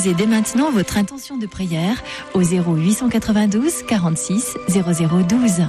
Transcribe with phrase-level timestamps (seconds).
[0.00, 2.02] Déposez dès maintenant votre intention de prière
[2.34, 5.66] au 0892 46 0012.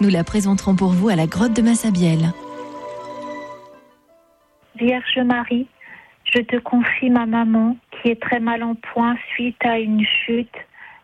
[0.00, 2.32] Nous la présenterons pour vous à la grotte de Massabielle.
[4.76, 5.66] Vierge Marie,
[6.24, 10.56] je te confie ma maman qui est très mal en point suite à une chute.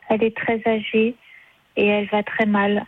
[0.09, 1.17] Elle est très âgée
[1.77, 2.87] et elle va très mal.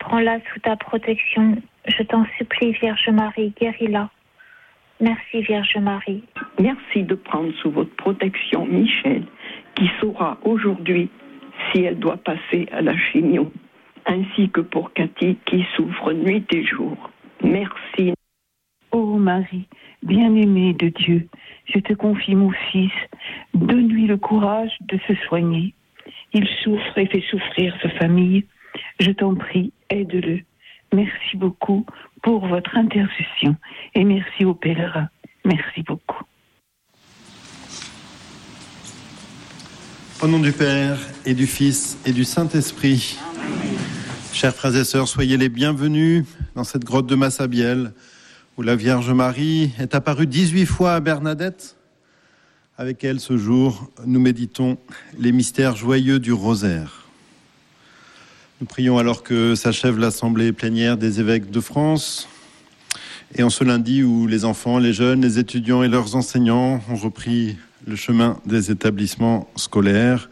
[0.00, 1.56] Prends-la sous ta protection.
[1.86, 4.10] Je t'en supplie, Vierge Marie, guéris-la.
[5.00, 6.22] Merci, Vierge Marie.
[6.60, 9.24] Merci de prendre sous votre protection Michel,
[9.74, 11.08] qui saura aujourd'hui
[11.72, 13.50] si elle doit passer à la chimio,
[14.06, 17.10] ainsi que pour Cathy, qui souffre nuit et jour.
[17.42, 18.12] Merci.
[18.92, 19.68] Ô Marie,
[20.02, 21.28] bien-aimée de Dieu,
[21.64, 22.92] je te confie mon fils.
[23.54, 25.74] Donne-lui le courage de se soigner.
[26.34, 28.44] Il souffre et fait souffrir sa famille.
[28.98, 30.40] Je t'en prie, aide-le.
[30.92, 31.86] Merci beaucoup
[32.22, 33.56] pour votre intercession
[33.94, 35.08] et merci aux pèlerins.
[35.44, 36.24] Merci beaucoup.
[40.22, 43.18] Au nom du Père et du Fils et du Saint-Esprit,
[44.32, 46.24] chers frères et sœurs, soyez les bienvenus
[46.54, 47.92] dans cette grotte de Massabielle
[48.58, 51.76] où la Vierge Marie est apparue 18 fois à Bernadette.
[52.76, 54.76] Avec elle, ce jour, nous méditons
[55.18, 56.99] les mystères joyeux du rosaire.
[58.60, 62.28] Nous prions alors que s'achève l'assemblée plénière des évêques de France.
[63.34, 66.96] Et en ce lundi où les enfants, les jeunes, les étudiants et leurs enseignants ont
[66.96, 70.28] repris le chemin des établissements scolaires,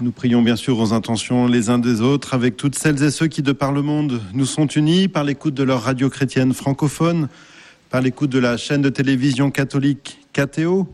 [0.00, 3.26] nous prions bien sûr aux intentions les uns des autres avec toutes celles et ceux
[3.26, 7.28] qui, de par le monde, nous sont unis par l'écoute de leur radio chrétienne francophone,
[7.90, 10.88] par l'écoute de la chaîne de télévision catholique KTO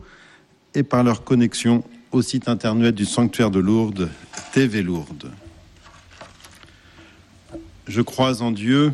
[0.73, 4.09] et par leur connexion au site internet du sanctuaire de Lourdes,
[4.51, 5.31] TV Lourdes.
[7.87, 8.93] Je crois en Dieu,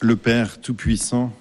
[0.00, 1.32] le Père Tout-Puissant,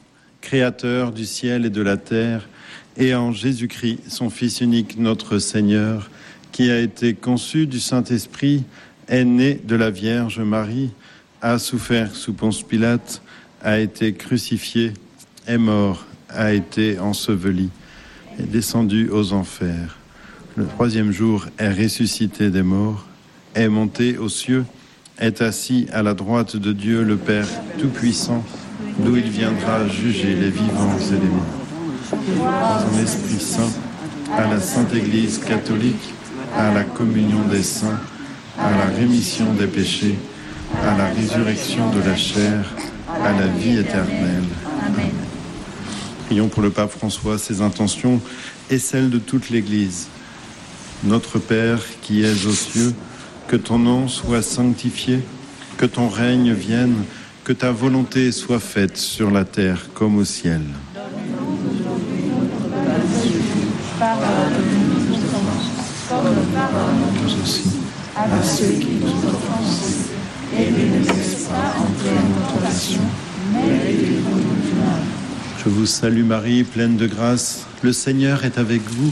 [0.42, 2.50] Créateur du ciel et de la terre,
[2.98, 6.10] et en Jésus-Christ, son Fils unique, notre Seigneur,
[6.52, 8.64] qui a été conçu du Saint-Esprit,
[9.08, 10.90] est né de la Vierge Marie,
[11.44, 13.22] a souffert sous Ponce Pilate,
[13.62, 14.94] a été crucifié,
[15.46, 17.70] est mort, a été enseveli,
[18.40, 20.00] est descendu aux enfers.
[20.56, 23.06] Le troisième jour est ressuscité des morts,
[23.54, 24.66] est monté aux cieux,
[25.20, 27.48] est assis à la droite de Dieu le Père
[27.80, 28.44] Tout-Puissant,
[29.00, 32.82] d'où il viendra juger les vivants et les morts.
[32.82, 33.72] Son Esprit Saint,
[34.38, 36.14] à la Sainte Église catholique,
[36.56, 38.00] à la communion des saints,
[38.60, 40.16] à la rémission des péchés,
[40.84, 42.74] à la résurrection de la chair,
[43.24, 44.44] à la vie éternelle.
[44.86, 45.12] Amen.
[46.28, 48.22] Prions pour le pape François, ses intentions
[48.70, 50.08] et celles de toute l'Église.
[51.04, 52.94] Notre Père qui es aux cieux,
[53.48, 55.20] que ton nom soit sanctifié,
[55.78, 57.04] que ton règne vienne,
[57.44, 60.62] que ta volonté soit faite sur la terre comme au ciel.
[68.16, 69.06] À ceux qui ne
[71.06, 71.88] laisse pas en.
[75.64, 77.66] Je vous salue Marie, pleine de grâce.
[77.82, 79.12] Le Seigneur est avec vous.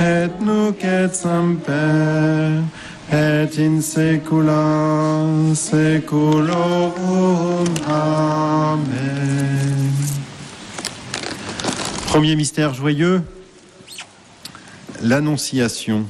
[0.00, 2.62] et nunc et semper
[3.12, 7.66] et in saecula saeculorum.
[7.86, 9.92] Amen.
[12.06, 13.22] Premier mystère joyeux,
[15.02, 16.06] l'Annonciation.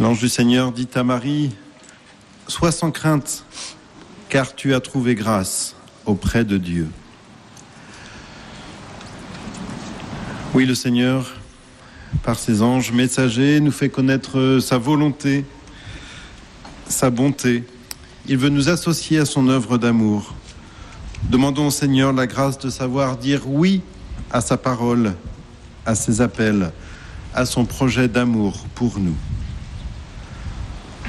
[0.00, 1.50] L'ange du Seigneur dit à Marie,
[2.46, 3.44] Sois sans crainte,
[4.28, 5.74] car tu as trouvé grâce
[6.06, 6.88] auprès de Dieu.
[10.54, 11.37] Oui, le Seigneur,
[12.22, 15.44] par ses anges messagers, nous fait connaître sa volonté,
[16.88, 17.64] sa bonté.
[18.26, 20.34] Il veut nous associer à son œuvre d'amour.
[21.30, 23.82] Demandons au Seigneur la grâce de savoir dire oui
[24.30, 25.14] à sa parole,
[25.86, 26.72] à ses appels,
[27.34, 29.16] à son projet d'amour pour nous.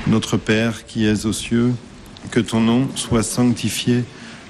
[0.07, 1.73] Notre Père qui es aux cieux,
[2.31, 4.03] que ton nom soit sanctifié,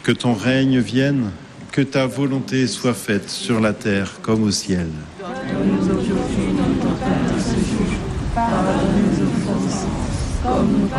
[0.04, 1.32] que ton règne vienne,
[1.72, 4.88] que ta volonté soit faite sur la terre comme au ciel.
[5.20, 7.88] Donne-nous aujourd'hui notre pain de ce jour.
[8.34, 9.86] Pardonne-nous nos offenses,
[10.44, 10.90] comme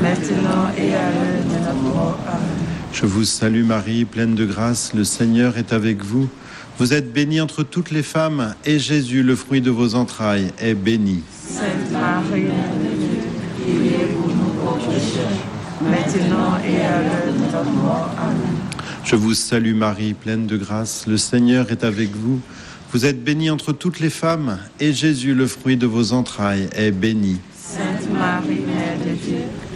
[0.00, 2.18] maintenant et à l'heure de notre mort.
[2.26, 2.40] Amen.
[2.92, 6.28] Je vous salue Marie, pleine de grâce, le Seigneur est avec vous.
[6.78, 10.74] Vous êtes bénie entre toutes les femmes, et Jésus, le fruit de vos entrailles, est
[10.74, 11.22] béni.
[11.30, 13.20] Sainte Marie, Mère de Dieu,
[13.62, 15.28] priez pour nous pécheurs,
[15.82, 18.10] maintenant et à l'heure de notre mort.
[18.18, 18.56] Amen.
[19.04, 22.40] Je vous salue Marie, pleine de grâce, le Seigneur est avec vous.
[22.92, 26.92] Vous êtes bénie entre toutes les femmes, et Jésus, le fruit de vos entrailles, est
[26.92, 27.38] béni.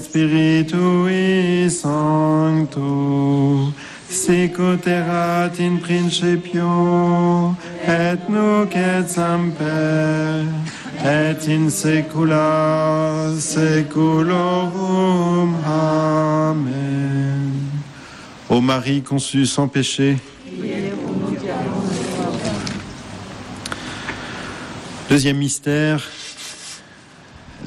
[0.00, 3.70] Spiritui Sancto
[4.08, 4.86] sicut
[5.58, 7.54] in principio
[7.86, 10.46] et nunc et semper
[11.04, 17.52] et in saecula saeculorum Amen.
[18.48, 20.16] Ô Marie conçue sans péché,
[25.10, 26.08] Deuxième mystère,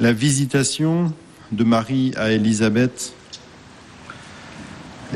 [0.00, 1.12] la visitation
[1.52, 3.14] de Marie à Élisabeth.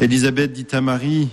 [0.00, 1.28] Élisabeth dit à Marie,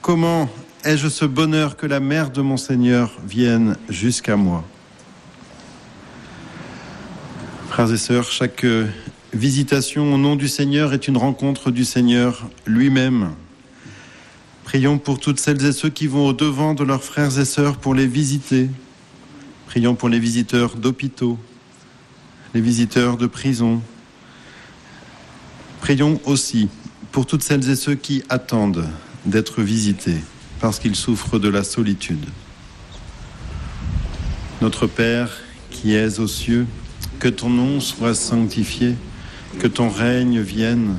[0.00, 0.50] Comment
[0.84, 4.64] ai-je ce bonheur que la mère de mon Seigneur vienne jusqu'à moi?
[7.68, 8.66] Frères et sœurs, chaque
[9.32, 13.30] visitation au nom du Seigneur est une rencontre du Seigneur lui-même.
[14.64, 17.78] Prions pour toutes celles et ceux qui vont au devant de leurs frères et sœurs
[17.78, 18.68] pour les visiter.
[19.66, 21.38] Prions pour les visiteurs d'hôpitaux,
[22.52, 23.80] les visiteurs de prison.
[25.82, 26.68] Prions aussi
[27.10, 28.86] pour toutes celles et ceux qui attendent
[29.26, 30.18] d'être visités
[30.60, 32.24] parce qu'ils souffrent de la solitude.
[34.60, 35.28] Notre Père
[35.72, 36.68] qui es aux cieux,
[37.18, 38.94] que ton nom soit sanctifié,
[39.58, 40.98] que ton règne vienne,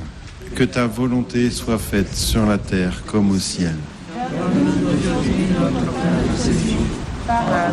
[0.54, 3.76] que ta volonté soit faite sur la terre comme au ciel.
[7.26, 7.72] À.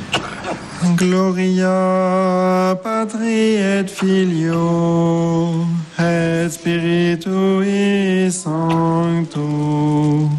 [0.97, 5.65] Gloria Patri et Filio
[5.99, 10.29] et Spiritui Sancto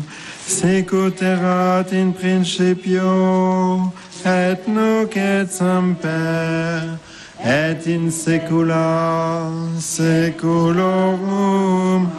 [0.46, 3.92] secuterat in principio
[4.24, 6.98] et nunc et semper
[7.44, 11.22] et in saecula saeculorum.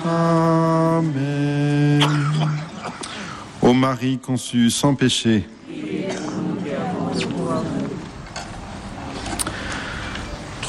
[0.05, 2.01] Amen.
[3.61, 5.45] Ô Marie conçue sans péché,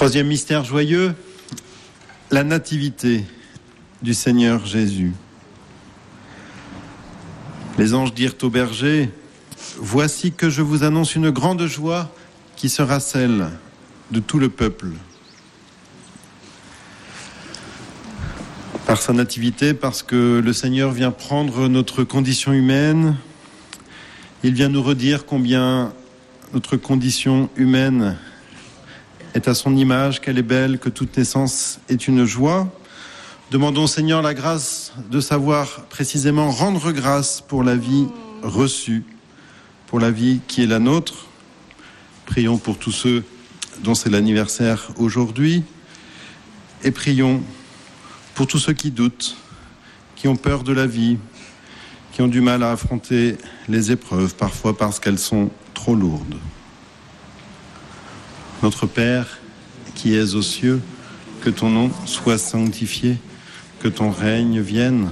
[0.04, 1.14] Troisième mystère joyeux,
[2.30, 3.24] la nativité
[4.02, 5.14] du Seigneur Jésus.
[7.78, 9.08] Les anges dirent au berger,
[9.78, 12.14] Voici que je vous annonce une grande joie
[12.54, 13.48] qui sera celle
[14.10, 14.88] de tout le peuple.
[18.86, 23.16] Par sa nativité, parce que le Seigneur vient prendre notre condition humaine,
[24.42, 25.94] il vient nous redire combien
[26.52, 28.18] notre condition humaine
[29.34, 32.68] est à son image, qu'elle est belle, que toute naissance est une joie.
[33.50, 38.06] Demandons au Seigneur la grâce de savoir précisément rendre grâce pour la vie
[38.42, 39.04] reçue,
[39.86, 41.26] pour la vie qui est la nôtre.
[42.26, 43.24] Prions pour tous ceux
[43.82, 45.64] dont c'est l'anniversaire aujourd'hui
[46.84, 47.42] et prions
[48.34, 49.36] pour tous ceux qui doutent,
[50.16, 51.18] qui ont peur de la vie,
[52.12, 53.36] qui ont du mal à affronter
[53.68, 56.36] les épreuves, parfois parce qu'elles sont trop lourdes.
[58.64, 59.26] Notre Père,
[59.94, 60.80] qui es aux cieux,
[61.42, 63.18] que ton nom soit sanctifié,
[63.78, 65.10] que ton règne vienne,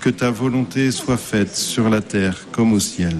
[0.00, 3.14] que ta volonté soit faite sur la terre comme au ciel.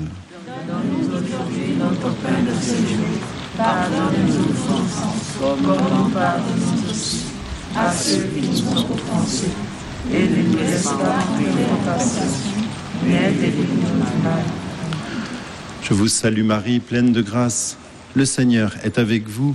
[15.83, 17.77] Je vous salue Marie, pleine de grâce.
[18.15, 19.55] Le Seigneur est avec vous.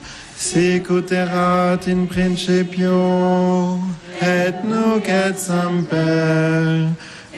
[0.51, 3.79] sicut erat in principio
[4.21, 6.89] et nunc et semper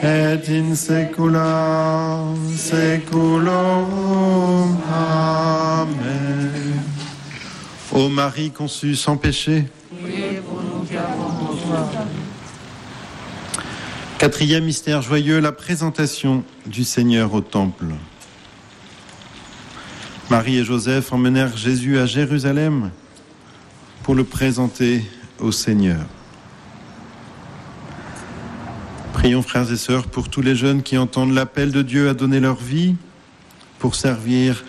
[0.02, 2.24] et in saecula
[2.56, 3.86] saeculorum.
[4.92, 6.82] Amen.
[7.92, 9.66] Ô Marie conçue sans péché.
[14.18, 17.94] Quatrième mystère joyeux, la présentation du Seigneur au Temple.
[20.32, 22.90] Marie et Joseph emmenèrent Jésus à Jérusalem
[24.04, 25.02] pour le présenter
[25.40, 26.06] au Seigneur.
[29.14, 32.42] Prions frères et sœurs pour tous les jeunes qui entendent l'appel de Dieu à donner
[32.42, 32.96] leur vie
[33.80, 34.66] pour servir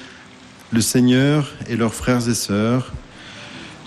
[0.73, 2.93] le Seigneur et leurs frères et sœurs,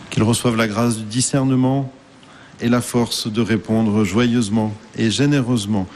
[0.10, 1.94] qu'ils reçoivent la grâce du discernement
[2.60, 5.88] et la force de répondre joyeusement et généreusement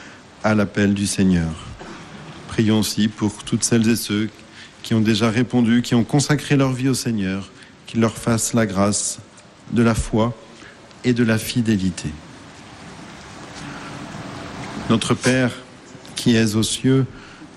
[0.42, 1.52] à l'appel du Seigneur.
[2.48, 4.30] Prions aussi pour toutes celles et ceux
[4.82, 7.50] qui ont déjà répondu, qui ont consacré leur vie au Seigneur,
[7.86, 9.18] qu'il leur fasse la grâce
[9.70, 10.34] de la foi
[11.04, 12.10] et de la fidélité.
[14.90, 15.52] Notre Père
[16.22, 17.04] qui es aux cieux,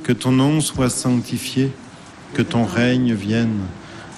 [0.03, 1.71] que ton nom soit sanctifié,
[2.33, 3.59] que ton règne vienne,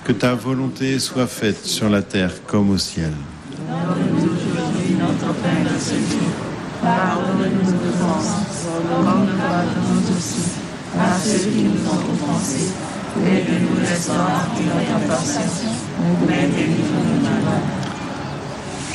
[0.05, 3.11] que ta volonté soit faite sur la terre comme au ciel.
[3.51, 6.31] Donne-nous aujourd'hui notre pain de ce jour.
[6.81, 10.47] Pardonne-nous nos offenses, comme nous pardonnons aussi
[10.97, 12.71] à ceux qui nous ont offensés.
[13.17, 15.71] Et ne nous laisse pas entrer dans tentation,
[16.25, 17.26] mais délivre-nous.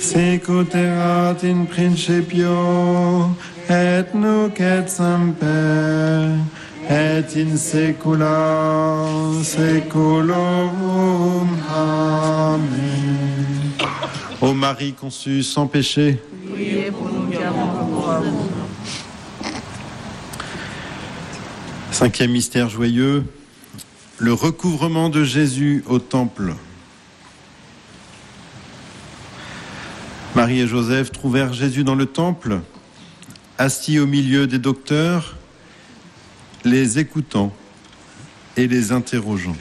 [0.00, 3.30] sicut erat in principio
[3.68, 6.38] et nunc et semper
[6.88, 9.04] et in saecula
[9.44, 11.48] saeculorum.
[11.68, 13.72] Amen.
[14.40, 16.18] Ô Marie conçue sans péché,
[16.50, 18.48] Priez pour nous qui avons recours à vous.
[21.92, 23.24] Cinquième mystère joyeux,
[24.18, 26.54] le recouvrement de Jésus au temple.
[30.40, 32.62] Marie et Joseph trouvèrent Jésus dans le temple,
[33.58, 35.36] assis au milieu des docteurs,
[36.64, 37.54] les écoutant
[38.56, 39.54] et les interrogeant.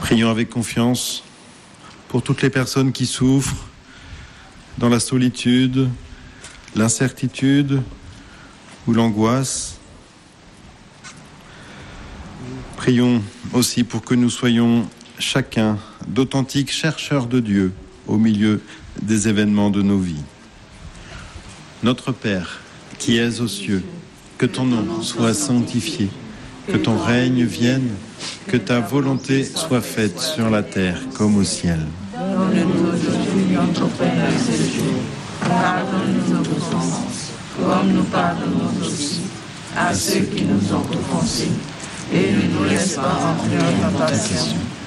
[0.00, 1.22] Prions avec confiance
[2.08, 3.68] pour toutes les personnes qui souffrent
[4.76, 5.88] dans la solitude,
[6.74, 7.80] l'incertitude,
[8.88, 9.78] ou l'angoisse.
[12.76, 14.88] Prions aussi pour que nous soyons
[15.20, 17.72] chacun d'authentiques chercheurs de Dieu
[18.06, 18.60] au milieu
[19.00, 20.24] des événements de nos vies.
[21.82, 22.60] Notre Père,
[22.98, 23.82] qui es aux cieux,
[24.38, 26.08] que ton nom soit sanctifié,
[26.68, 27.90] que ton règne vienne,
[28.46, 31.80] que ta volonté soit faite sur la terre comme au ciel.
[32.14, 33.88] Donne-nous notre.
[35.40, 39.20] Pardonne-nous nos offenses, comme nous pardonnons aussi
[39.76, 41.50] à ceux qui nous ont offensés.
[42.12, 44.56] Et ne nous laisse pas entrer en tentation,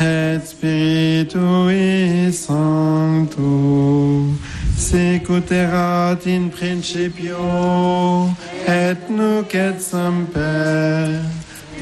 [0.00, 4.24] et Spiritui Sancto
[4.76, 7.36] Secuterat in principio
[8.66, 11.20] et nunc et semper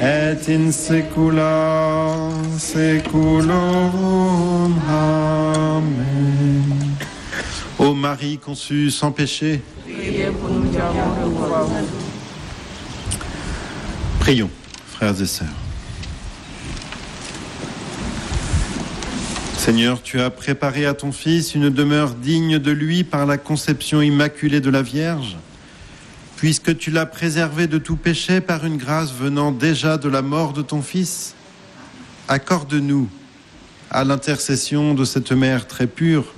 [0.01, 4.75] et in saecula saeculorum.
[4.89, 6.97] Amen.
[7.79, 10.67] Ô Marie conçue sans péché, Priez pour nous.
[14.21, 14.51] Prions,
[14.87, 15.68] frères et sœurs.
[19.69, 24.01] Seigneur, tu as préparé à ton Fils une demeure digne de lui par la conception
[24.01, 25.37] immaculée de la Vierge.
[26.37, 30.55] Puisque tu l'as préservé de tout péché par une grâce venant déjà de la mort
[30.55, 31.35] de ton Fils,
[32.29, 33.11] accorde-nous,
[33.91, 36.33] à l'intercession de cette mère très pure,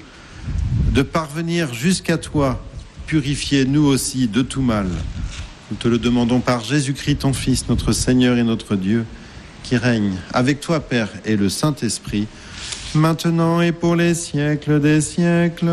[0.93, 2.61] de parvenir jusqu'à toi,
[3.07, 4.89] purifier nous aussi de tout mal.
[5.71, 9.07] Nous te le demandons par Jésus-Christ, ton Fils, notre Seigneur et notre Dieu,
[9.63, 12.27] qui règne avec toi, Père, et le Saint-Esprit,
[12.95, 15.69] maintenant et pour les siècles des siècles.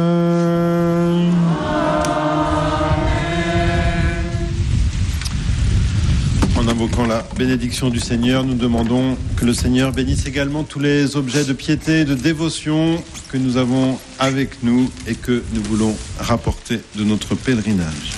[6.56, 11.16] En invoquant la bénédiction du Seigneur, nous demandons que le Seigneur bénisse également tous les
[11.16, 15.96] objets de piété et de dévotion que nous avons avec nous et que nous voulons
[16.20, 18.14] rapporter de notre pèlerinage.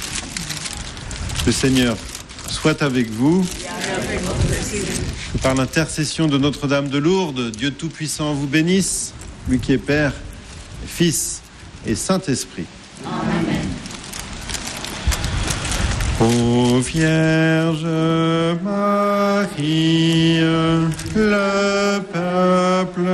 [1.45, 1.97] Le Seigneur
[2.47, 3.45] soit avec vous.
[5.41, 9.13] Par l'intercession de Notre-Dame de Lourdes, Dieu Tout-Puissant vous bénisse,
[9.47, 10.13] lui qui est Père,
[10.85, 11.41] Fils
[11.85, 12.65] et Saint-Esprit.
[16.19, 17.85] Ô Vierge
[18.63, 20.39] Marie,
[21.15, 23.09] le peuple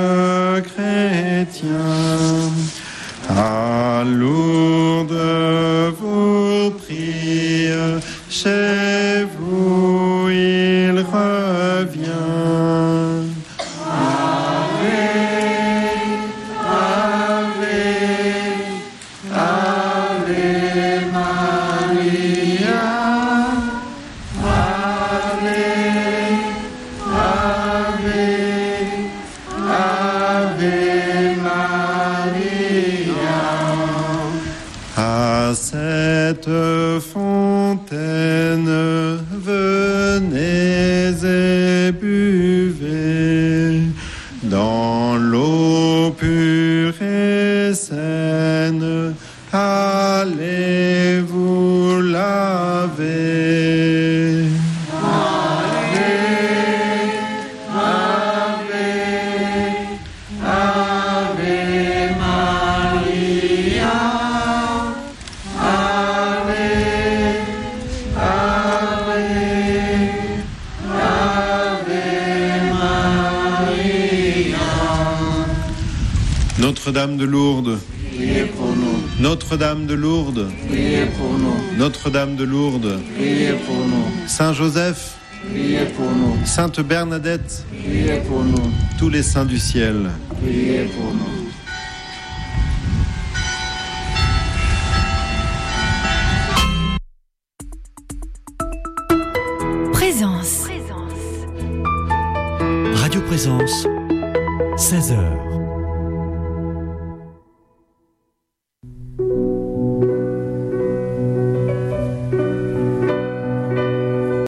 [77.05, 77.77] Notre-Dame de Lourdes.
[78.15, 80.47] Priez pour nous, Notre-Dame de Lourdes.
[80.67, 82.99] priez pour nous, Notre-Dame de Lourdes.
[83.15, 85.13] priez pour nous, Saint Joseph.
[85.47, 87.63] priez pour nous, Sainte Bernadette.
[87.83, 90.09] priez pour nous, Tous les saints du ciel.
[90.41, 91.34] priez pour nous.